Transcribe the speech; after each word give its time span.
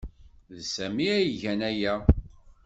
D 0.55 0.55
Sami 0.73 1.07
ay 1.15 1.23
igan 1.35 1.61
aya. 1.69 1.93